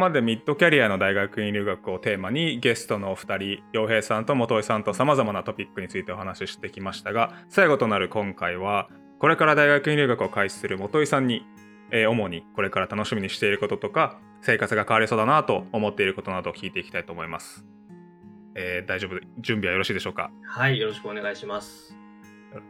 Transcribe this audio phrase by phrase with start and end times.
[0.00, 11.44] までミッドキャリアの大学院留学をテーマにゲストのお二人洋平さんと元井さんとさまざまなトピックについてお話ししてきましたが最後となる今回はこれから大学院留学を開始する元井さんに、
[11.90, 17.66] えー、主にこれから楽しみにしていることとか生活が変わりそうだなと思っていることなどを聞いていきたいと思います。
[18.54, 20.30] えー、大丈夫準備はよろしいでしょうか？
[20.44, 21.94] はいよろしくお願いします。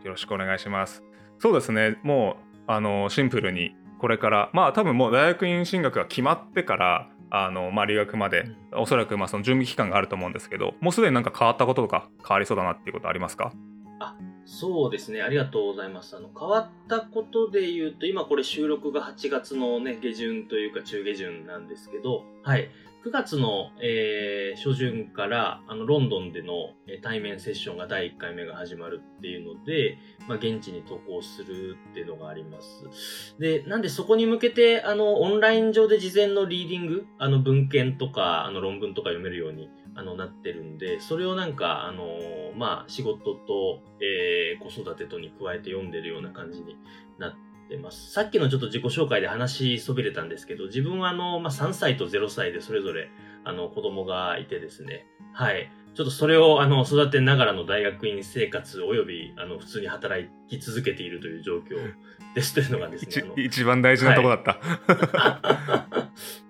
[0.03, 1.03] よろしくお願いします。
[1.39, 13.53] そうですねもうあのシンプルにこれからまあ多分もう大学院進学が決まってからあの、まあ、留学まで、うん、おそらくまあその準備期間があると思うんですけどもうすでになんか変わったこととか変わりそうだなっていうことありますか？
[14.01, 15.23] あそうですね。
[15.23, 16.17] ありがとうございます。
[16.17, 22.69] あの変わったことで言うと今これ収録が8月のね下旬というか中下旬なんですけどはい。
[23.05, 29.97] 9月の、えー、初旬からあのロンドンでの、対面セッションが第1回目が始まるっていうので、
[30.29, 33.37] まあ、現地に渡航するっていうのがあります。
[33.39, 42.19] で、なんでそこに向けてあのオンライン上で事前のリーディング、あの文献とかあの論文とか読めるようにあのなってるんで、それをなんか、あの
[42.57, 46.77] まあ、仕事と、えー、子育てとに加えて読んでるような感じに
[47.19, 48.11] なってってます。
[48.11, 53.09] さっきのちょっと自己紹介で話しそびれたんですけど、自分はあの、まあ、3歳と0歳でそれぞれ
[53.45, 55.71] あの子供がいてですね、はい。
[55.95, 61.95] ちょっとそれをあの育てながらの大学院生活およびあの普通に働き続けているという状況
[62.35, 63.33] ですというのがですね。
[63.37, 64.59] 一番大事なとこだった。
[64.61, 66.50] はい、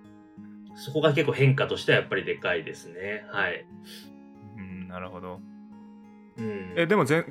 [0.81, 3.23] そこが結構変化としてはやっぱりでかいですね。
[3.29, 3.65] はい。
[4.57, 5.39] うん、なるほど。
[6.37, 7.25] うん、えでも現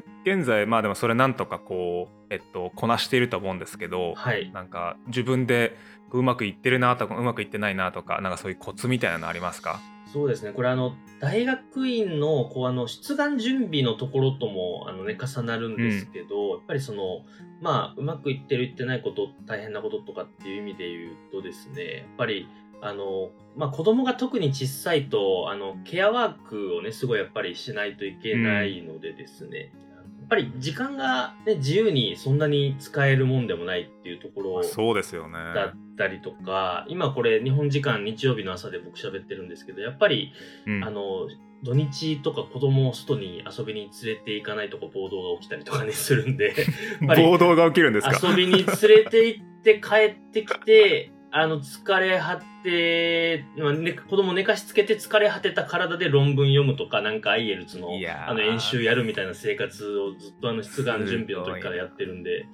[0.44, 5.76] 在まあでもそれなんとかこう、えっと、こなしていると思うんですけど、はい、なんか自分で
[6.12, 9.80] うまくいってるなとかうまくいってないなとかなんかそういうコツみたいなのありますか？
[10.12, 17.22] そうですねこれあの大学院のこうあの出願準備のところともあの、ね、重なるんですけど、うん、やっぱりその
[17.60, 22.48] まあうまくいってるいってないこと大変なこととかっていう意味で言うとですねやっぱり
[22.82, 35.34] あの、まあ、子供が特に小さいと、あの、ケアワークをね、すごいやっぱりしないといけないのでですね、うん、やっぱり時間がね、自由にそんなに使えるもんでもないっていうところそうですよね。
[35.54, 40.32] だったりとか、今これ日本時間日曜日の朝で僕喋ってるんですけど、やっぱり、
[40.66, 41.28] うん、あの、
[41.62, 46.54] 土日とか子供を外に遊びに連れて行かないとか暴動が起きたりとかねするんで
[47.04, 48.28] 暴動が起きるんですか？
[48.28, 57.88] 遊びに連れて行って帰ってきてあの、疲れ果て、まあね、子供寝かしつけて疲れ果てた体で論文読むとか、なんかアイエルツの
[58.26, 62.46] あの演習やるみたいな生活をずっとあの出願準備の時からやってるんで、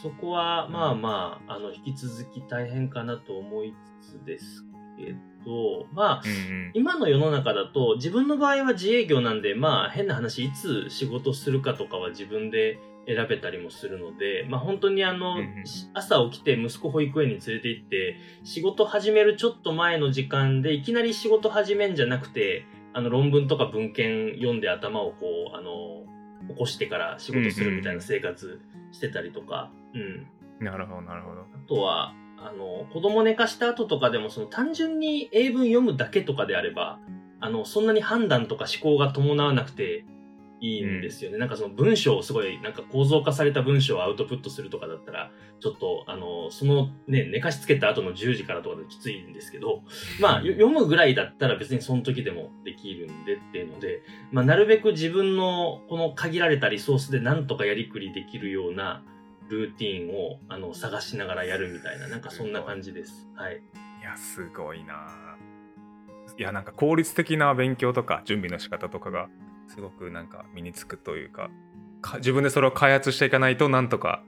[0.00, 4.64] そこはまあまあ、あの、引き続き大変かなと思いつつです
[4.96, 5.12] け
[5.44, 15.64] ど、まあ、うんうん、今の世の中だと、自分の場合は自営業なんで、まあ変な話、いつ仕事するかとかは自分で選べたりもするので、まあ、本当にあの、うん、
[15.94, 26.04] 朝起きて息子保育園に連れて行って仕事始めるちょっと前の時間でいきなり仕事始めんじゃなくてあの論文とか文献読んで頭をこうあの
[26.48, 28.60] 起こしてから仕事するみたいな生活
[28.92, 30.00] してたりとか、うん、
[30.60, 31.40] うん、なるほどなるほど。
[31.40, 37.00] あとはあの子供寝かした後とかでもその単純に英文読むだけとかであれば
[37.40, 40.04] あのそんなに判断とか思考が伴わなくて
[40.60, 41.34] いいんですよね。
[41.34, 45.30] うん、なんかその文章をすごい、なんか構造化された文章をアウトプットするとかだったら、
[45.60, 49.82] ちょっと、あの、そのね、寝かしつけた後の10時からとかできついんですけど、
[50.20, 54.02] まあ、読むぐらいだったら別にその時でもできるんでっていうので、
[54.32, 59.04] まあ、なるべく自分のこの限られたリソースでなんとかやりくりできるような
[59.48, 63.28] ルーティンを、あの、探しながらやるみたいな、なんかそんな感じです。
[63.34, 63.62] はい。
[64.00, 65.28] いや、すごいな
[66.38, 69.28] いや、なんか効率的な勉強とか準備の仕方とかが
[69.68, 71.50] すごくなんか身につくというか
[72.16, 74.22] 自分でそれを開発していかないとなんとか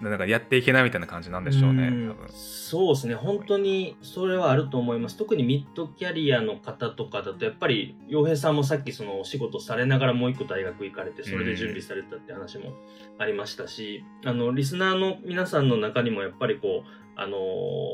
[0.00, 1.88] なんかやっていけないみたいな感じなんでしょうね。
[1.88, 5.16] うそうですね、本当にそれはあると思います。
[5.16, 12.72] 特にミッドキャリアの方とかだと、やっぱり洋平さんもさっきそのお仕事されながらもう一個大学行かれて、それで準備されたって話も
[13.18, 17.38] ありましたし、あのリスナーの皆さんの中にもやっぱりこう、あの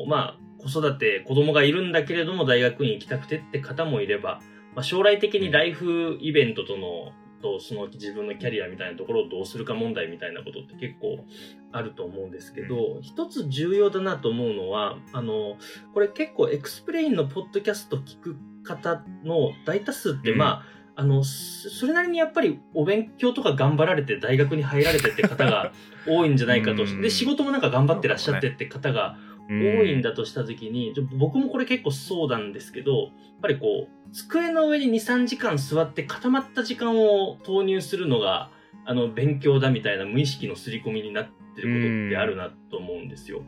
[0.07, 4.41] ー、まあ、子育て、子供がいるんだけれども大学院行きたくてって方もいれば、
[4.75, 11.25] まあ、将来的にライフイベントとのとその自分のキャリアみたいなところをどうするか問題みたいなことって結構
[11.73, 15.57] あると思うんですけど、一つ重要だなと思うのは、あの、
[15.95, 20.63] これ結構 XPLANE のポッドキャスト聞く方の大多数って、ま
[20.97, 25.73] あ、あの、それなりにやっぱりお勉強とか頑張られて大学に入られてって方が
[26.07, 26.85] 多いんじゃないかと。
[27.01, 29.17] で、仕事もなんか頑張ってらっしゃってって方が
[29.51, 33.11] 多いんだとした時に、僕もこれ結構そうなんですけど、やっ
[33.43, 38.51] ぱりこう、机の上に2、3時間座って固まった時間を投入するのが、
[38.85, 43.43] あの、勉強だみたいな無意識の刷り込みになってることってあるなと思うんですよ。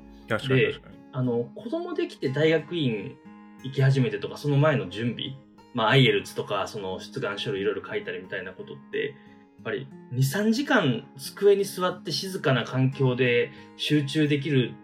[0.49, 0.75] で、
[1.13, 3.17] あの、子供できて大学院
[3.63, 5.37] 行き始めてとか、その前の準備、
[5.75, 14.75] まあ、アイエルツとか、その出願書類いろいろ書いたりみたいなことって、やっぱり2、3時間机に座って静かな環境で集中できる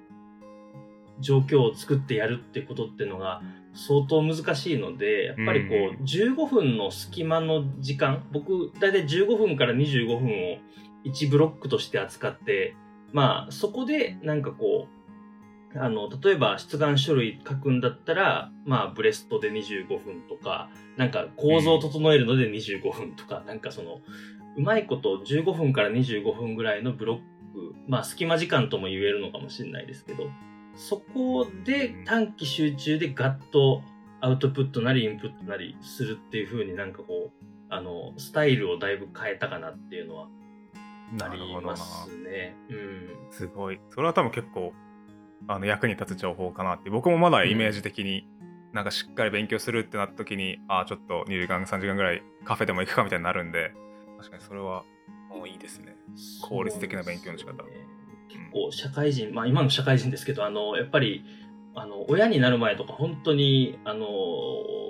[1.20, 3.42] 状況を作ってやるってことっていうのが
[3.74, 10.58] 相当難しいので、やっぱりこう、15分の隙間の時間、僕、だいたい15分から25分を
[11.04, 12.74] 1ブロックとして扱って、
[13.12, 14.88] まあ、そこでなんかこ
[15.74, 24.00] う、あの、例えば出願書類書くんだったら、まあ、ブレストで25分とか、なんか構造を整えるので25分とか、うん、なんかその、
[24.56, 30.24] うまいこと15分から25分ぐらいのブロック、まあ、隙間時間とも言えるのかもしれないですけど、
[30.78, 33.82] そこで短期集中でガッと
[34.20, 40.28] アウトプットなりインプットなりするっていう風になんかこう、あの、スタイルをだいぶ変えたかなっていうのは
[41.20, 42.56] ありますね。
[42.70, 43.08] うん。
[43.30, 43.80] すごい。
[43.90, 44.72] それは多分結構
[45.46, 48.26] あの役に立つ情報かなって僕もまだイメージ的に
[48.72, 53.72] なんかしっかり勉強するってなった時に、ああちょっと2時間3時間ぐらいカフェでも行くかみたいになるんで
[54.18, 54.84] 確かにそれは
[55.30, 55.96] もういいですね
[56.42, 57.97] 効率的な勉強の仕方、ね、結
[58.52, 61.24] 構社会人、まあ今の社会人ですけどあのやっぱり
[61.74, 64.06] あの親になる前とか本当にあの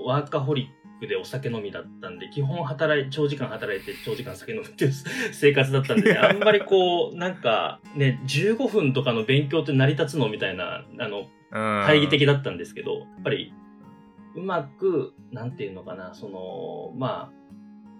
[0.07, 4.93] ワーカホリックでお酒飲みだったんで、基本働い、長時間働いて長時間酒飲むっていう
[5.33, 13.53] 生活だったんで、ね、あんまりこう、なんかね、15分とかの勉強って成り立つのみたいな、あの、懐疑的だったんですけど、やっぱり、
[14.35, 17.33] うまく、なんていうのかな、その、まあ、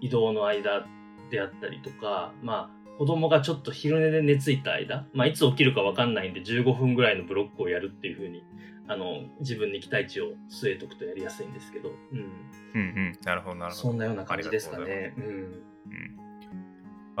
[0.01, 0.85] 移動の間
[1.31, 8.43] であったりとか、まあ、子供がちょっと昼寝で寝ついた間、まあ、いつ起きるかわかんないんで15分ぐらいのブロックをやるっていうふうに
[8.89, 12.19] あの、自分に期待値を据えとくとやりやすいんですけど、うん。
[12.19, 12.25] うん
[12.73, 13.17] うん。
[13.23, 13.81] なるほど、なるほど。
[13.89, 15.13] そんなような感じですかね。
[15.15, 15.23] うん。
[15.23, 16.18] うん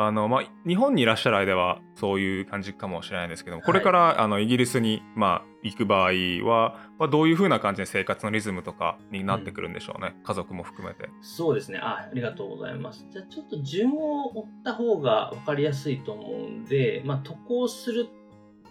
[0.01, 6.11] あのまあ、日本にいらっしゃる間はそういう感じかもしれないんですけども、これから、はい、あのイギリスに、まあ、行く場合
[6.49, 11.09] は、まあ、どういうふうな感じで生活のリズムとかになってくるんでしょうね、うん、家族も含めて。
[11.19, 11.79] そうですね。
[11.79, 13.05] あ、ありがとうございます。
[13.11, 18.07] じゃあちょっと順を追った方が分かりやすいと思うんで、まあ、渡航する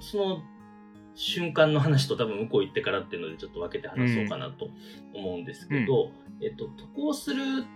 [0.00, 0.42] その
[1.14, 4.70] 瞬間の話と多分向こう行ってからっていうのでちょっと分けて話そうかなと
[5.12, 6.04] 思うんですけど、
[6.40, 7.66] うん、えっと、渡航する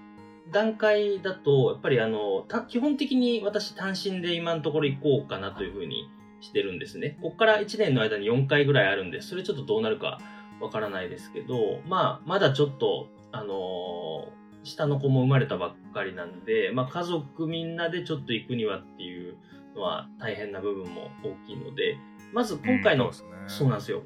[0.51, 6.09] 段階だと、やっぱりあの、基本的に私単身で今のところ行こうかなというふうに
[6.41, 7.19] してるんですね。
[7.23, 10.21] ここから1年の間に4回ぐらいあるんで、それちょっとどうなるか
[10.61, 14.29] わからないですけど、まあ、まだちょっと、あの
[14.63, 19.37] 下の子も生まれたばっかりなんで、まあ、家族みんなでちょっと行くにはっていう
[19.75, 21.97] のは大変な部分も大きいので、
[22.33, 24.03] まず今回の、うん、そうね、そうなんですよ。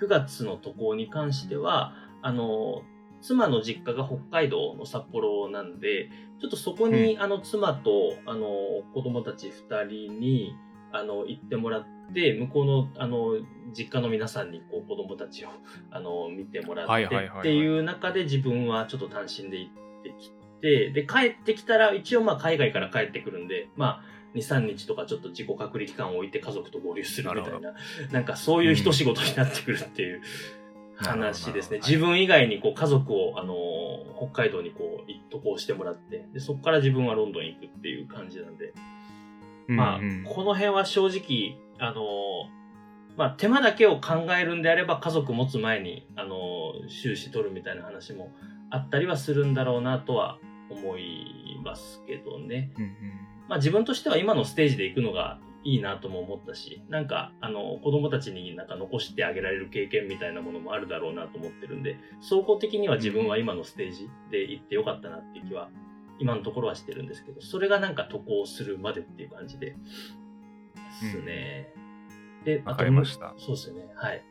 [0.00, 2.82] 9月の渡航に関しては、あの、
[3.26, 8.48] 妻の実家が北海道の札幌なんで、ちょっとそこに、うん、あの妻とあの
[8.94, 10.54] 子供たち2人に
[10.92, 13.38] あの行ってもらって、向こうのあの
[13.76, 15.48] 実家の皆さんにこう子供たちを
[15.90, 20.30] あの見てもらってっていう中で自分はちょっと単身で行ってき
[20.60, 27.74] て、で、帰ってきたら一応まあ海外から帰ってくるんで、まあ2、3日とかちょっと自己隔離期間を置いて家族と合流するみたいな、
[28.12, 30.22] なんかそういう一仕事になってくるっていう
[30.96, 31.78] 話ですね。
[31.78, 38.72] 自分以外にこう家族を、あのー、北海道にこう、渡航してもらって、で、そこから自分はロンドン行くっていう感じなんで、
[39.66, 48.32] まあ、この辺は正直、あのー、まあ、手間だけを考えるんであれば家族持つ前に、あのー、収支取るみたいな話も
[48.70, 50.38] あったりはするんだろうなとは
[50.70, 52.72] 思いますけどね。
[52.76, 52.92] うんうん
[53.48, 65.70] まあ自分としては今のステージで行くのがいいなとも思ったし、なんか、あの、子供たちになんか残してあげられる経験みたいなものもあるだろうなと思ってるんで、総合的には自分は今のステージで行ってよかったなっていう気は、
[66.18, 69.76] 今のところはしてるんですけど、それがなんか渡航するまでっていう感じで、で
[71.10, 71.72] すね。
[72.38, 73.34] うん、で、わかりました。
[73.36, 73.88] そうですよね。
[73.94, 74.22] はい。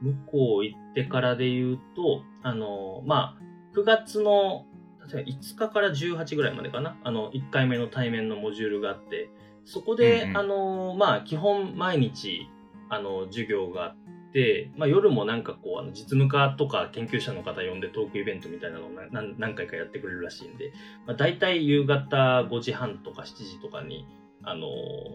[0.00, 4.66] 向こう行ってからで言うと、あの、まあ、9月の
[5.12, 9.28] 例えば5日から18ぐらいまでかな、あの、1回目の対面のモジュールがあって、
[9.64, 12.48] そこで、うんうん、あの、まあ、基本毎日、
[12.88, 13.96] あの、授業があっ
[14.32, 20.72] て、まあ、夜もなんかこう、あの実務家とか研究者の方呼んでトークイベントみたいなのを何何回かやってくれるらしいんで、
[21.06, 24.06] まあ、大体夕方5時半とか7時とかに、
[24.42, 24.66] あの、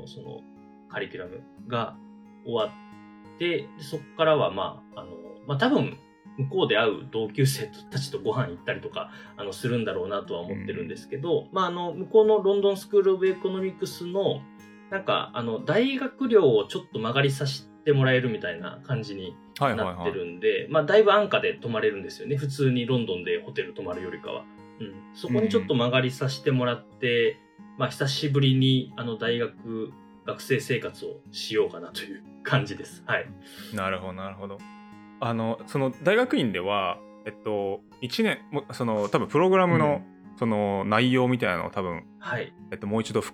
[0.07, 0.41] その、
[0.89, 1.95] カリキュラムが
[2.45, 2.73] 終わ
[3.35, 5.11] って、そこからは、まあ、あの、
[5.47, 5.97] まあ、多分、
[6.39, 14.41] 向こうで会う同級生たちとご飯行ったりとかあのするんだろうなとは思ってるんですけど、うん、まあ、あの向こうのロンドンスクール・オブ・エコノミクスの
[14.89, 24.45] なんかあの大学寮をちょっと間借りさせてもらえるみたいな感じになってるんで、はいはいはい、まあ、だいぶ安価で泊まれるんですよね普通にロンドンでホテル泊まるよりかは、
[24.79, 29.91] うん、そこにちょっと曲がりさせてもらって、うん、まあ、久しぶりにあの大学
[30.25, 33.03] 学生生活をしようかなという感じです。
[33.05, 33.25] はい。
[33.73, 34.57] なるほど、なるほど。
[35.19, 40.01] あのその大学院ではえっと1年もその多分プログラムの、
[40.37, 42.53] その内容みたいなのを多分、はい。
[42.71, 43.33] えっと、もう一度ふ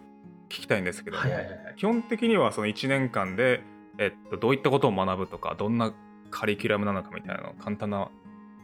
[0.50, 1.76] 聞きたいんですけども、はいはいはいはい。
[1.78, 3.62] 基本的にはその1年間で、
[4.00, 5.94] えっと、どういったことを学ぶとかどんな
[6.32, 8.10] カリキュラムなのかみたいなの簡単な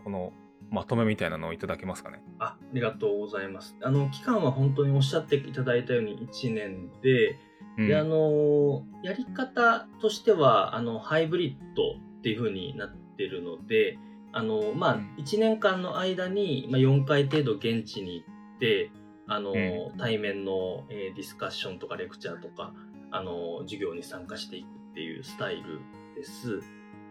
[0.03, 0.33] この
[0.71, 2.23] まとめみたいなのをいただけますかね。
[2.39, 3.75] あありがとうございます。
[3.83, 7.37] あの、期間は本当におっしゃっていただいたように1年で、
[7.77, 11.83] うんで、あの、やり方としては、あの、ハイブリッド
[12.19, 13.97] っていう風になってるので、
[14.33, 18.91] あの、まあうん、1年間の間に、まあ、4回程度現地に行って、
[19.27, 22.73] あの、う対面の、えーディスカッションとかレクチャーとか、
[23.11, 25.79] あの、授業に参加していくっていうスタイル
[26.15, 26.61] です。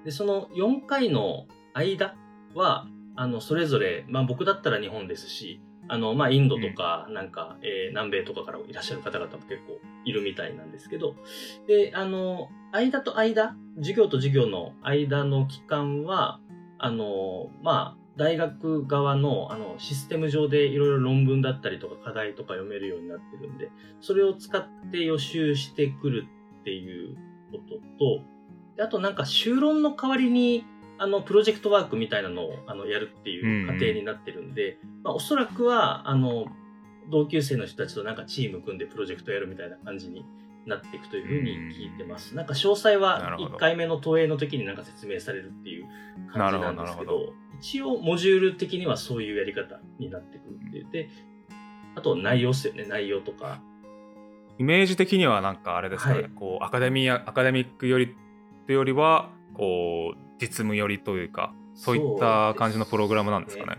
[0.04, 2.16] で、その4回の間
[2.54, 11.16] は、あの、それぞれ、まあ僕だったら日本ですし、あの、まあインドとか、なんか、えー南米とかからいらっしゃる方々も結構いるみたいなんですけど、
[11.66, 16.40] で、あの、間と間、授業と授業の間の期間は、
[16.78, 23.70] あの、まあ、大学側のあのシステム上でいろいろ論文だったりとか課題とか読めるようになってるんで、
[24.00, 26.26] それを使って予習してくる
[26.60, 27.16] っていう
[27.50, 28.22] ことと、
[28.76, 30.64] であとなんか修論の代わりに
[31.00, 36.44] あのプロジェクトワークみたいなのをあのやるっていう過程になってるんで、まあ、おそらくはあの
[37.10, 40.26] 同級生の人たちとなんかチーム組んでプロジェクトやるみたいな感じに
[40.66, 42.36] なっていくというふうに聞いてます。
[42.36, 45.86] なんか詳細なはるほど1回目の投影の時になんか説明されるっていう
[46.34, 50.86] 感じなんですけど、一応モジュール的にはそういうやり方になってくるっていう。
[50.92, 51.08] で、
[51.96, 53.62] あと内容っすよね、内容とか。
[54.58, 58.14] イメージ的にはなんかあれですかね、はいこうアカデミアアカデミックより
[58.66, 63.78] というよりはこう実務よりというかそういった感じのプログラムなんですかね。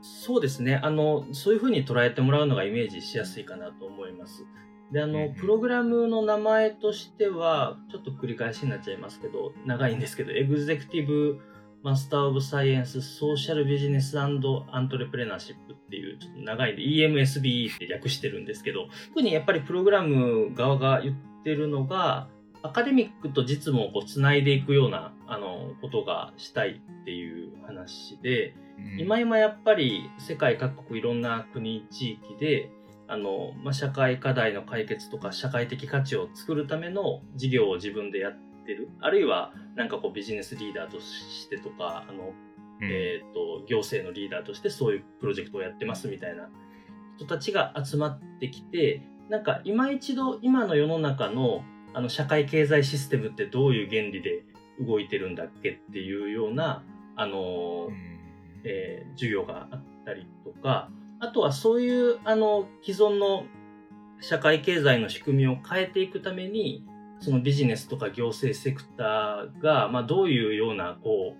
[0.00, 0.80] そうですね。
[0.82, 4.44] あの、そういうふうに捉えてもらうのがイメージしやすいかなと思います。
[4.90, 11.38] で、あの、プログラムの名前としては、ちょっと繰り返しになっちゃいますけど、長いんですけど、エグゼクティブ
[11.82, 14.64] マスターオブサイエンスソーシャルビジネスアント
[14.98, 22.28] レプレナーシップっていう、ちょっと長いんで、EMSBE って略してるんですけど、特にやっぱりプログラム側が言ってるのが、
[22.62, 29.00] アカデミックと実務をこう繋いでいくような、あの、ことがしたいっていう話で、うん。
[29.00, 32.70] 今今やっぱり世界各国いろんな国地域で
[33.08, 38.36] あの、まあ、社会課題の解決とか社会的価値を作るための事業を自分でやっ
[38.66, 38.90] てる。
[39.00, 42.34] あるいはなんかこうビジネスリーダーとしてとかあの、
[42.82, 42.90] うん。
[42.90, 46.50] えー、と行政のリーダーとしてそういうプロジェクトをやってますみたいな
[47.16, 54.44] 人たちが集まってきてなんか今一度今の世の中のあの社会経済システムってどういう原理で
[54.80, 56.82] 動いてるんだっけっていうような
[57.16, 57.94] あのうん。
[58.64, 60.88] えー授業があったりとか、
[61.20, 63.44] あとはそういうあの既存の
[64.20, 66.84] 社会経済の仕組みを変えていくために、
[67.20, 71.36] そのビジネスとか行政セクターが、まあ、どういうようなこ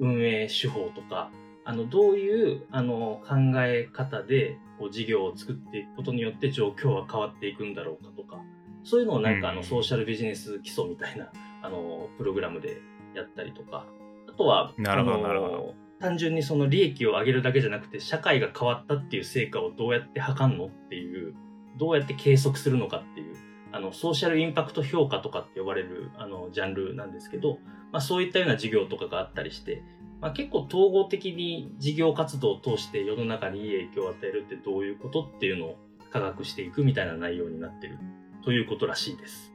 [0.00, 1.30] う運営手法とか、
[1.64, 8.42] あのどういうあの考え方でこう事業を作っていくことによって状況は変わっていくんだろうかとか、
[8.82, 9.56] そういうのをなんかあうん。
[9.58, 11.32] のソーシャルビジネス基礎みたいな
[11.64, 12.82] あのプログラムで
[13.14, 13.86] やったりとか、
[14.28, 21.34] あとは、なるほどあのなるほど単純にその利益を上げるだけじゃなくて社会が変わったっていう成果をどうやって測るのっていう
[21.78, 23.36] どうやって計測するのかっていう
[23.72, 27.58] あのソーシャルインパクト評価とかって呼ばれるあのジャンルなんですけど、
[27.90, 29.82] まあ、そういったような授業とかがあったりして、
[30.20, 35.76] まあ、結構統合的に事業活動を通して世の中にいい影響を与えるってどういうことっていうのを
[36.12, 37.98] 科学していくみたいな内容になってる
[38.44, 39.53] ということらしいです。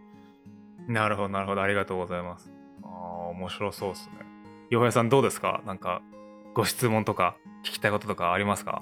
[0.90, 1.62] なるほどなるほど。
[1.62, 2.52] ありがとうございます。
[2.84, 4.14] ああ面白そうですね。
[4.70, 5.62] 洋平さんどうですか？
[5.66, 6.02] なんか
[6.54, 8.82] ご質問とか聞きたいこととかありますか？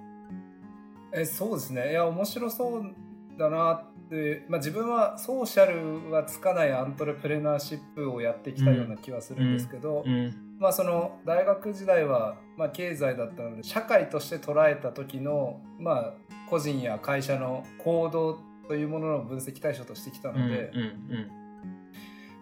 [1.14, 1.92] えそうですね。
[1.92, 2.96] いや面白そう
[3.38, 16.14] だなって、まあ、自分はソーシャルがつかないアントレプレナーシップをやってきたような気はするんですけど、うんまあその大学時代は、まあ、経済だったので社会として捉えた時の、まあ、
[16.50, 21.32] 個人や会社の行動というものの分析対象としてきたうんので、うんうん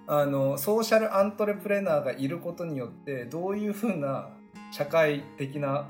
[0.08, 4.30] あのソーシャルアントレプレナーがいることによってどういうふうな
[4.72, 5.88] 社会的な、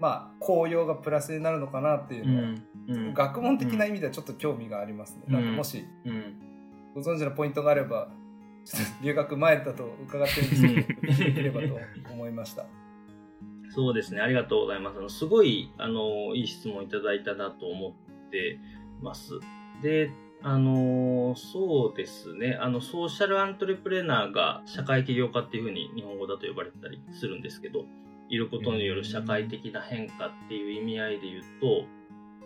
[0.00, 2.64] まあ、効用がプラスになるのかなっていううのは、んうん
[3.12, 5.24] 学問的な意味ではちょっと興味がありますね。
[5.28, 6.34] うんなんかもしうん
[6.94, 8.08] ご存知のポイントがあれば
[8.64, 10.50] ちょっと留学前だと伺ってるん
[11.02, 11.78] ですけどればと
[12.10, 12.64] 思いました。
[13.70, 14.98] そうですね、ありがとうございます。
[14.98, 18.58] あのすごい、あの、いい質問いただいたなと思って
[19.02, 19.38] ます。
[19.82, 20.10] で、
[20.42, 27.84] あの、そうですね、あの、ソーシャルアントレプレナーが社会起業家っていうふうに日本語だと呼ばれたりするんですけど、
[28.28, 31.84] いることによる社会的な変化っていう意味合いで言うと、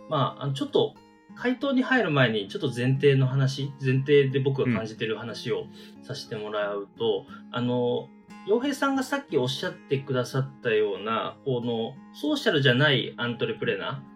[0.09, 0.95] まあ、ちょっと
[1.35, 5.65] 回答に入る前にちょっと前提の話、前提で僕が感じてる話を
[6.01, 8.09] させてもらうと、あの、
[8.47, 14.12] 洋平さんがさっきおっしゃってくださったような、このソーシャルじゃないアントレプレナー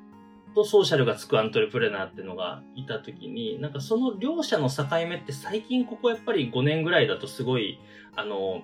[0.58, 7.80] とソーシャルがつくアントレプレナーっていうのがいたときに、なんかその両者の境目って最近ここやっぱり5年ぐらいだとすごい、
[8.16, 8.62] あの、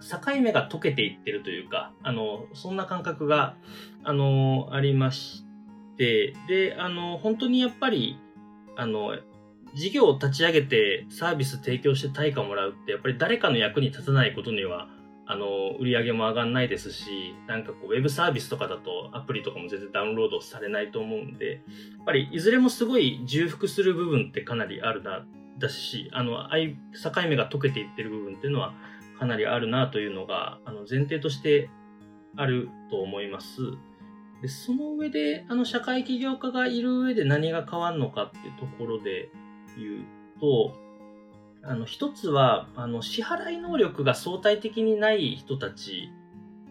[0.00, 3.56] 境目が解けていってるというか、あの、そんな感覚が、
[4.02, 5.44] あの、ありまし
[5.98, 8.18] て、で、あの、本当にやっぱり、
[8.76, 9.18] あの、
[9.74, 14.88] 事業を立ち上げてサービス提供して対価をもらうって、やっぱり誰かの役に立たないことには、
[15.26, 21.58] あの、売り上げも上がんないですし、なんかこう、ウェブサービスとかだとアプリとかも全然ダウンロードされないと思うんで、や
[22.02, 25.24] っぱりいずれもすごい重複する部分ってかなりあるな、
[25.58, 28.74] だし、あの、境目が解けていってる部分っていうのは
[29.18, 31.70] かなりあるなというのが、あの、前提として
[32.36, 33.60] あると思います。
[34.42, 39.30] で、その上で、あの、社会起業家がいる上で何が変わるのかっていうところで
[39.78, 40.74] 言うと、
[41.66, 46.10] あの、一つは、あの、支払い能力が相対的にない人たち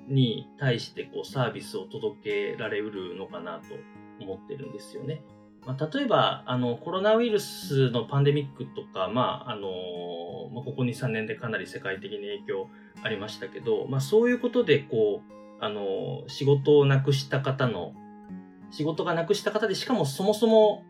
[0.08, 3.76] に対して、こう、サービスを届けられうるのかなと
[4.24, 5.24] 思ってるんですよね。
[5.66, 9.70] まあ、例えば、あの、コロナウイルスのパンデミックとか、まあ、あの、
[10.54, 12.70] まあ、ここ2、3年でかなり世界的に影響
[13.02, 17.94] ありましたけど、まあ、そういうことで、こう、あの、仕事をなくした方の、
[18.72, 20.84] 仕事がなくした方で、しかもそもそも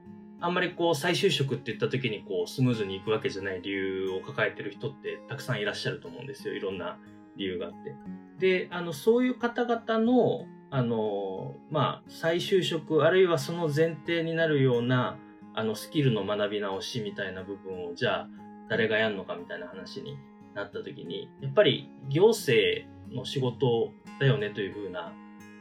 [0.43, 6.53] あんまりこう再就職って言った時にこうスムーズにいくわけじゃない理由を抱えてる人ってたくさんいらっしゃると思うんですよ。
[6.53, 6.99] いろんな
[7.37, 7.95] 理由があって。
[8.39, 15.17] で、あの、そういう方々の、あの、まあ、再就職、あるいはその前提になるような、
[15.53, 18.29] あの、スキルの学び直しみたいな部分を、じゃあ、
[18.69, 20.17] 誰がやるのかみたいな話に
[20.55, 25.13] なった時に、やっぱり行政の仕事だよねというふうな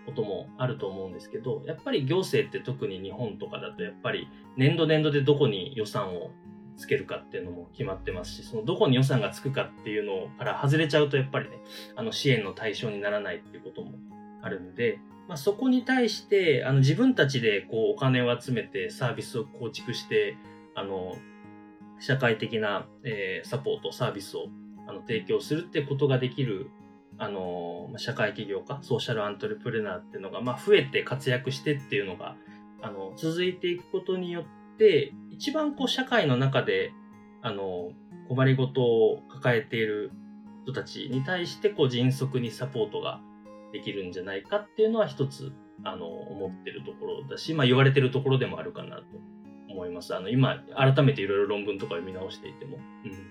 [0.05, 6.31] こともあると思うんですけど、やっぱり行政って特に日本とかだとやっぱり年度年度でどこに予算を
[6.77, 11.59] つけるかっていうのも決まってますし、そのどこに予算がつくかっていうのから外れちゃうとやっぱりね、
[11.97, 13.93] あの支援の対象にならないっていうことも
[14.43, 20.37] あるんで、まあ、そこに対してあの自分たちでこうお金を集めてサービスを構築して、
[20.75, 21.17] あの、
[22.01, 24.49] 社会的な、えー、サポート、サービスを
[24.89, 26.71] あの提供するってことができる
[27.19, 32.37] あの、社会起業家、ソーシャルアントレプレナーっていうのが、まあ、増えて活躍してっていうのが、
[32.81, 36.93] あの、続いていくことによって、一番こう、社会の中で、
[37.43, 37.93] あの、
[38.29, 40.11] 困りごとを抱えている
[40.65, 43.21] 人たちに対して、こう、迅速にサポートが
[43.73, 45.53] できるんじゃないかっていうのは一つ、
[45.85, 49.05] あの、思ってるところだし、まあ、言われてるところでもあるかなと
[49.69, 50.15] 思います。
[50.15, 52.79] あの、今、改めていろいろ論文とか読み直していても。
[53.05, 53.31] うん。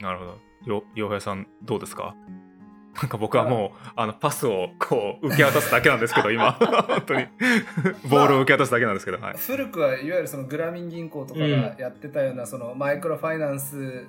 [0.00, 0.47] なるほど。
[0.66, 2.14] よ洋平さんどうですか？
[3.00, 6.52] なんか僕はもうあのパスをこう受け渡すだけなんですけど今。
[6.58, 7.26] 本当に。
[8.10, 11.46] ボールを受け渡すだけなんですけど、はい、古くはいわゆるそのグラミン銀行とかが
[11.78, 14.06] やってたようなそのマイクロファイナンス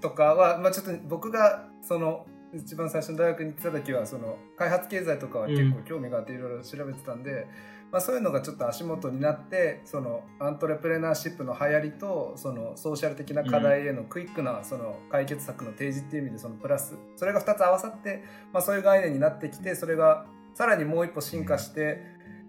[0.00, 2.24] とかは、まあ、ちょっと僕がその
[2.54, 7.48] 一番最初の大学に行ってた時はその開発経済とかは結構興味があっていろいろ調べてたんで、
[7.92, 16.96] まあ、そういうのがちょっと足元になってそのアントレプレナーシップの流行りとそのソーシャル的な課題へのクイックなその解決策の提示っていう意味でそのプラス。
[17.16, 18.22] それが2つ合わさって、
[18.52, 22.02] まあ、そういう概念になってきてそれがさらにもう一歩進化して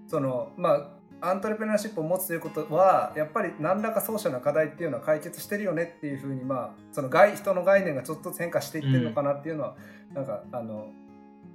[0.07, 9.75] そのまあアントレプレナーシップを持つということはやっぱり何らかソーシャルな課題っていうのは解決してるよねっていうふうにまあその人の概念がちょっと変化していってるのかなっていうのは、
[10.11, 10.91] う、なんかあの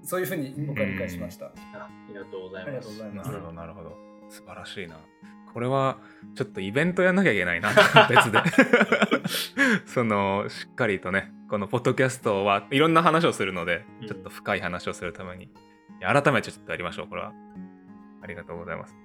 [0.03, 1.47] そういうふうに僕は理解しました。
[1.47, 3.31] ありがとうございます。
[3.31, 3.97] なるほど、なるほど。
[4.29, 4.99] 素晴らしいな。
[5.53, 5.99] これは
[6.35, 7.71] ちょっとイベントやんなきゃいけないな、
[8.11, 8.41] 別で。
[9.87, 15.51] その、しっかりとね、このポッドキャストはいろんな話をするので、ちょっと深い話をするために、
[16.01, 17.33] 改めてちょっとやりましょう、これは。
[18.23, 18.97] ありがとうございます。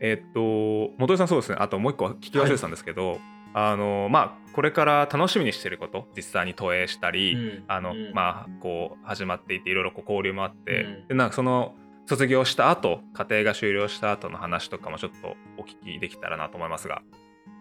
[0.00, 3.20] えー、っと、元井さんそうですね、あともう一個聞き忘れてたんですけど、はい
[3.52, 11.74] あのまあこれから楽しみにしてること実際に投影したり、うん、あの、うん、まあこう始まっていていろいろこう交流もあって、うん、でなんかその
[12.06, 17.02] 卒業した後家庭が終了した後の話とかもちょっとお聞きできたらなと思いますが。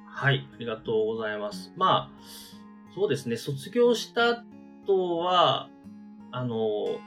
[0.05, 1.71] はいありがとうございます。
[1.77, 2.21] まあ
[2.95, 4.43] そうですね卒業した
[4.85, 5.69] 後は
[6.31, 6.99] あの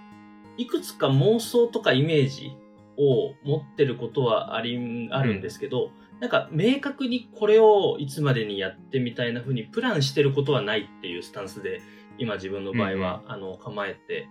[0.56, 2.52] いくつか妄想とかイメージ
[2.98, 5.90] を持ってることはありあるんですけど、
[6.22, 11.82] なんか明確にこれをいつまでにやってみたいな風にプランしてることはないっていうスタンスで
[12.16, 14.28] 今自分の場合は、うん、あの構えて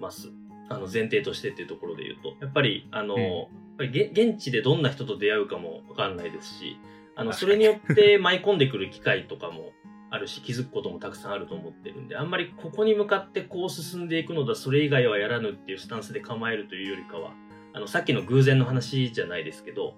[0.00, 0.30] ます。
[0.70, 6.78] あの前提としてっていうところで言うと、やっぱりあの、うん、やっぱり現地でどんな人と出会うかもわかんないですし、
[7.14, 9.72] あのそれによって舞い込んでくる機会とかも
[10.10, 17.32] あるし気づくこともたくさんあると思ってるんで、あんまりここに向かってこう進んでいくのだ、それ以外はやらぬっていうスタンスで構えるというよりかは、
[17.74, 19.92] あのさっきの偶然の話じゃないですけど、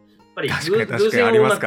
[0.49, 1.67] ぱり偶然をうまく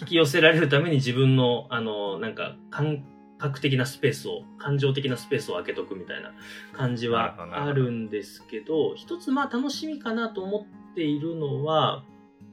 [0.00, 3.04] 引き寄せられるために自分のあのなんか感
[3.38, 6.32] 核的なスペースを感情的なスペースを空けとくみたいな
[6.72, 12.04] 感じはあるんですけど一つまあ楽しみかなと思っているのは、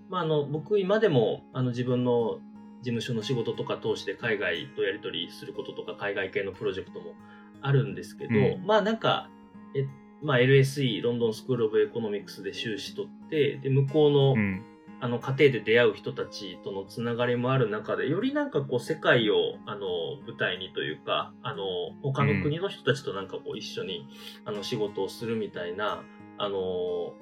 [0.09, 2.39] まあ、あの僕今でもあの自分の
[2.81, 7.13] 事務所の仕事とか通して海外とやり取りすることとか海外系のプロジェクトも
[7.61, 9.29] あるんですけど、うん、まあなんか
[9.75, 9.85] え、
[10.23, 14.65] まあ、LSE ロンドンスクール・オブ・エコノミクスで修士取ってで向こうの、うん
[15.01, 19.87] あの過程で出会う人たちとのつながりもある中でよりなんかこう世界をあの
[20.27, 21.63] 舞台にというかあの
[22.03, 24.07] 他の国の人たちとなんかこう一緒に、
[24.45, 26.03] あの仕事をするみたいな
[26.37, 27.13] あの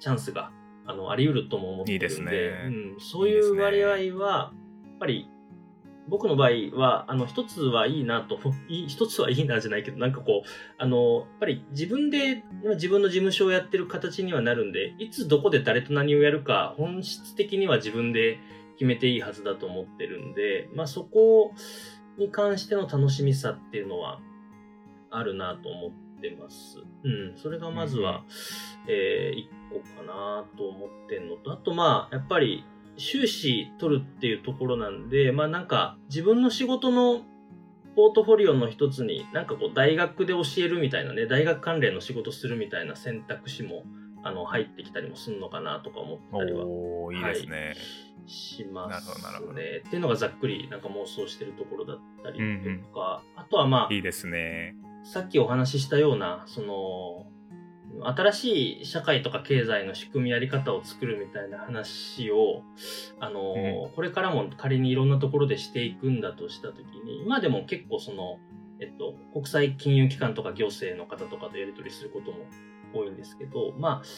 [0.00, 0.50] チャンスが
[0.86, 4.52] あのあり得るとも思ってるんでね、うん、そういう割合は
[4.84, 5.28] やっぱり
[6.08, 12.44] 僕の場合は、あの、一つはいいなと、一つはいいなじゃないけど、なんかこう、あの、やっぱり自分で、
[12.74, 18.38] 自分の事務所をやってる形にはなるんで、いつどこで誰と何をやるか、本質的には自分で
[18.78, 21.52] 決めていいはずだと思ってるんで、まあそこ
[22.16, 24.20] に関しての楽しみさっていうのは
[25.10, 26.78] あるなと思ってます。
[27.04, 28.24] うん、それがまずは、
[28.86, 32.64] うん、えー、一個かなと思ってんのと、あとまあ、やっぱり、
[32.98, 37.22] 修士取るっていうところなんで、まあなんか自分の仕事の
[37.96, 43.84] ポートフォリオの一つになんかこう大学で教えるみたいなね、大学関連の仕事するみたいな選択肢も
[44.22, 46.64] あの入ってきたりもするのかなとか思ったりは。
[46.66, 47.56] おいいですね。
[47.56, 47.76] はい
[48.28, 49.08] します
[49.54, 49.82] ね。
[49.86, 54.76] っていうのがざっくりなんか妄想してるところだったりとか、うんうん、あとはまあ、いいですね。
[55.02, 57.26] さっきお話ししたような、その、
[58.02, 62.62] 新しい社会とか経済の仕組みやり方を作るみたいな話を、
[63.18, 68.38] あの、うん、これからも仮にいろんなところでしていくんだとしたときに、今でも結構その、
[68.80, 72.46] えっと、国際金融機関とか行政の方とかとやり取りすることも
[72.94, 74.08] 多いんですけど、まあ、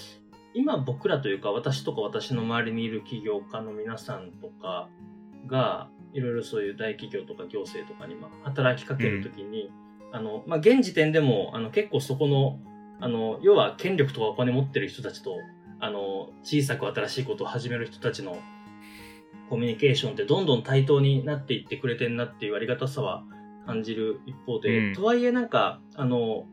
[0.52, 4.88] 今僕らというか私とか私の周りにいる起業家の皆さんとか
[5.46, 9.70] が、いろいろそういう大企業とか行政とかにまあ働きかけるときに、
[10.10, 12.58] うん、あの、まあ、現時点でも、あの、結構そこの
[13.00, 15.36] あの、要は権力とかお金持ってる人たちと、
[15.80, 18.36] あの、小さく新しいことを始める人たちの
[19.48, 23.24] コミュニケーションってどんどん対等になっていってくれてんなっていうありがたさは
[23.66, 26.46] 感じる一方で、うん、とはいえなんか、あの、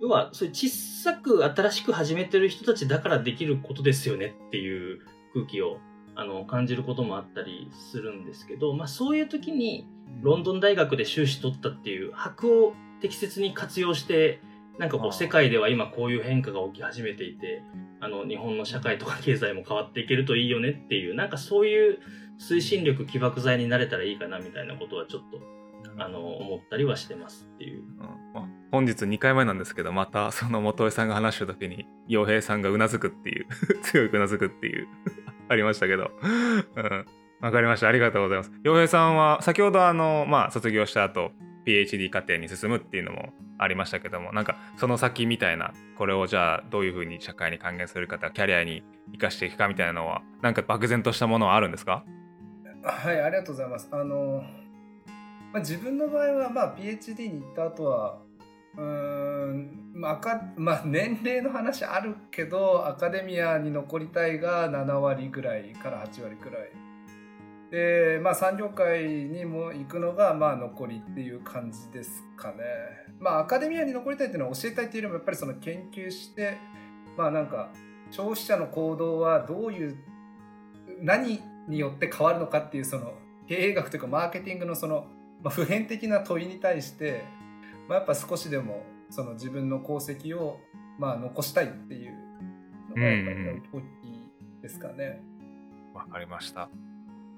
[0.00, 5.00] 要は、そういう小さく新しく始めてる人たちだからできることですよねっていう
[5.34, 5.78] 空気を
[6.16, 9.86] あの感じることもあったりするんですけど、まあそういう時に
[10.22, 14.40] ロンドン大学で修士取ったっていう箔を適切に活用して
[14.78, 17.62] なんかこう世界では今こういう変化が起き始めていて
[18.00, 21.98] あの日本の社会とか経済も変わっていけるといいよねっていうなんかそういう
[22.40, 25.40] 推進力起爆剤になれたらいいかなみたいなことはちょっと
[25.96, 33.46] あの思ったりはしてますっていう、うん、本日2回目なんですけどまた その元江さんが話した時に洋平さんがうなずくっていう
[33.82, 34.88] 強くうなずくっていう
[35.48, 37.06] ありましたけど、うん、
[37.40, 37.88] わかりました。
[37.88, 38.52] ありがとうございます。
[38.62, 41.32] 洋平さんは先ほどあのまあ卒業した後
[41.66, 52.04] PhD 課程に進むっていうのもありましたけどもなんかその先みたいなこれをじゃあどういうふうに社会に還元するかキャリアに生かしていくかみたいなのはなんか漠然としたものはあるんですか？
[52.82, 53.88] はいありがとうございます。
[53.92, 54.42] あの、
[55.52, 58.18] まあ、自分の場合は、まあ、PhD に行った後は
[58.76, 66.70] うーん、まあかまあ、年齢の話あるけどアカデミアに残りたいが7割ぐらいから8割ぐらい
[67.74, 72.58] で、まあ、産業界にも行くのが、まあ、残りっていう感じですかね。
[73.18, 76.56] まあ、アカデミアに残りたいっていうのは教えたいっていうよりも、やっぱりその研究して、
[77.16, 77.72] まあ、なんか、
[78.12, 79.96] 消費者の行動はどういう、
[81.00, 83.12] 何によって変わるのかっていう、その、
[83.48, 85.08] 経営学というか、マーケティングのその、
[85.42, 87.24] ま、普遍的な問いに対して、
[87.88, 90.60] まあ、やっぱ少しでも、その自分の功績を、
[91.00, 92.12] まあ、残したいっていう
[92.90, 94.30] のが、やっぱり大きい
[94.62, 95.20] ですかね。
[95.92, 96.68] わ、かりました。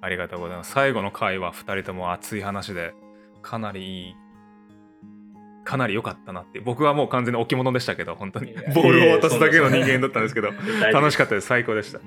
[0.00, 0.72] ありがとうございます。
[0.72, 2.94] 最後の回は2人とも熱い話で、
[3.42, 4.16] かなりいい、
[5.64, 6.60] かなり良かったなって。
[6.60, 8.52] 僕はもう完全に置物でしたけど、本当に。
[8.74, 10.48] ボールを落とすだけの人間だったんですけど、
[10.92, 11.46] 楽しかったです。
[11.46, 12.00] 最高でした。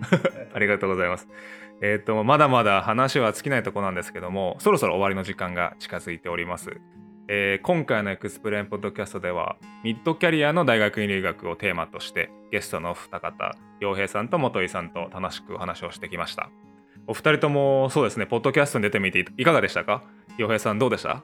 [0.54, 1.28] ありがとうございます。
[1.82, 6.80] えっ、ー、と、まだまだ話は尽きないとこなんですけども、そろそろ終わりの時間が近づいております。
[7.32, 16.50] えー、今回のエクスプレーンポッドキャストではミッドキャリアの大学院留学をテーマとしてゲストの二方洋平さんと元井さんと楽しくお話をしてきました
[17.10, 20.04] お二人ともそうですねポッドキャストに出てみていかがでしたか？
[20.38, 21.24] 洋平さんどうでした？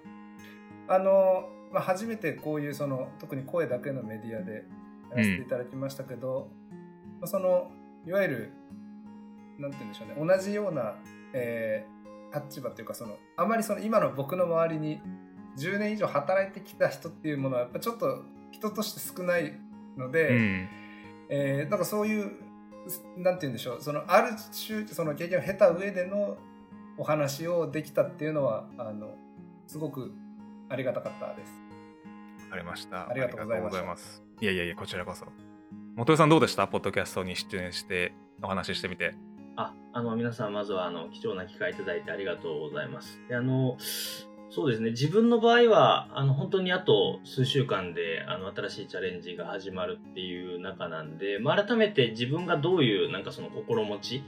[0.87, 4.65] あの、まあ、初めてこういうその特に声だけのメディアで
[5.11, 6.77] やらせていただきましたけど、うん、
[7.19, 7.69] まあ、その
[8.07, 8.51] いわゆる
[9.59, 10.95] なんて言うんでしょうね同じような、
[11.33, 14.99] えー、立場というかそのあまりその今の僕の周りに
[15.59, 19.53] 10年以上働いてきた人っていうものはやっぱちょっと人として少ない
[19.97, 20.69] ので、うん、
[21.29, 22.31] えー、だからそういう
[23.17, 24.31] なんて言うんでしょうそのある
[24.67, 26.37] 種その経験を経た上での
[26.97, 29.15] お話をできたっていうのはあの
[29.67, 30.13] すごく
[30.69, 31.51] ありがたかったです。
[32.45, 33.09] わかりました。
[33.09, 34.23] ありがとうございましたありがとうございます。
[34.41, 35.25] いやいやいや、こちらこそ。
[35.95, 36.67] 元井さんどうでした？
[36.67, 39.15] ポッドキャストに出演してお話ししてみて。
[39.55, 43.19] あ、あの、皆さん、まずは、あの、貴重な機会いただいてありがとうございます。
[43.29, 43.77] で、あの、
[44.55, 54.23] そうですね、自分の場合は、あの、本当にあと数週間で、あの、新しいチャレンジが始まるっていう中なんで、まあ、改めて自分がどういう、なんかその心持ち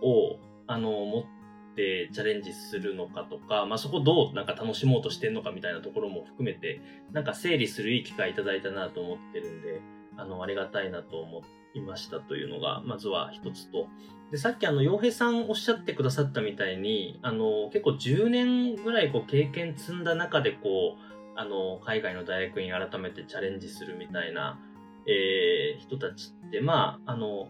[0.00, 6.80] を、あの、持ってチャレンジするのかとか、まあ、そこどうなんか楽しもうとしてんのかみたいなところも含めて、
[7.12, 9.82] なんか整理するいい機会いただいたなと思ってるんで、
[10.16, 13.88] あの、ありがたいなと思っていましたというのが、まずは一つと、
[14.30, 24.60] で、さっきあの、洋平さんおっしゃってくださったみたいに、あの、結構10年ぐらいこう経験積んだ中でこう、あの、海外の大学に改めてチャレンジするみたいな、
[25.06, 27.48] えー人たちって、まあ、あの、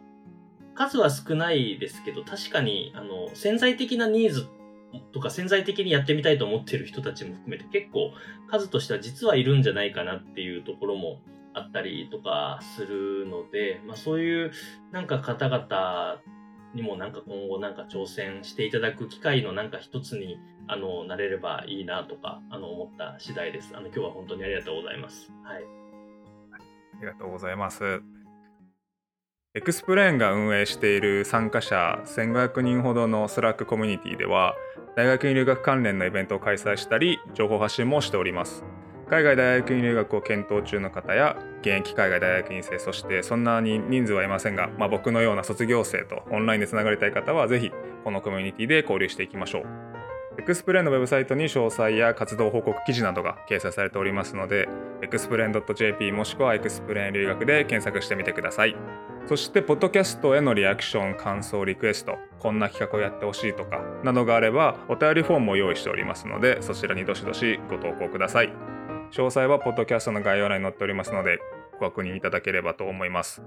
[0.74, 4.48] 数は少ないですけど、確かに、あの、潜在的なニーズ
[5.12, 8.12] とか潜在的にやってみたいと思ってる人たちも含めて結構
[8.50, 11.20] 数としては実はいるんじゃないかなっていうところも
[11.54, 14.52] あったりとかするので、まあそういう
[14.92, 16.20] なんか方々
[16.74, 23.72] にもなんか今後なんか挑戦していただく機会のなんか一つにあのなれればいいなとかあの思った次第です。
[23.74, 25.30] あの今日は本当にありがとうございます。
[25.42, 25.64] はい。
[25.64, 28.02] ありがとうございます。
[29.52, 34.54] XPLANE が運営している参加者1500人ほどの Slack コミュニティでは
[34.94, 38.62] 大学院留学関連のイベントを開催したり情報発信もしております
[39.10, 47.72] 海外大学院留学を検討中の方や現役海外大学院生そしてそんなに人数はいませんが、まあ、僕のような卒業生とオンラインでつながりたい方はぜひ
[48.04, 49.62] このコミュニティで交流していきましょう
[50.38, 54.68] XPLANE のウェブサイトに詳細や活動報告記事などが掲載されておりますので
[55.02, 58.76] エクスプレーン .jp もしくは XPLANE 留学で検索してみてください
[59.30, 68.52] そして、ポッドキャストへのリアクション、感想、リクエスト、こんな企画をやってほしいとか、などがあれば、お便りフォームも用意しておりますので、そちらにどしどしご投稿ください。
[69.12, 71.38] 詳細は、ポッドキャストの概要欄に載っておりますので、
[71.78, 73.42] ご確認いただければと思います。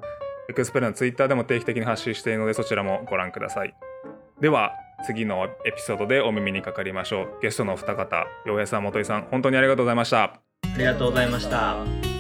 [0.49, 3.73] エクスプレのツイッターでも定期的に発信しているので、そちらもご覧ください。
[4.41, 4.73] では、
[5.05, 7.39] 次のエピソードでお耳にかかりましょう。
[7.41, 10.23] ゲストのお二方、洋平さん、元井さん、本当にありがとうございました。
[10.23, 10.39] あ
[10.77, 12.12] りがとうございました。